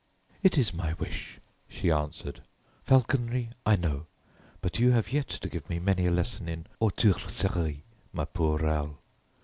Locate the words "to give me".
5.27-5.77